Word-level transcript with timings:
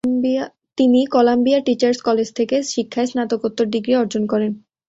তিনি 0.77 0.99
Columbia 1.07 1.59
Teachers 1.67 1.99
College 2.07 2.27
থেকে 2.37 2.55
শিক্ষায় 2.71 3.09
স্নাতকোত্তর 3.11 3.65
ডিগ্রি 3.73 3.93
অর্জন 3.95 4.23
করেন। 4.27 4.51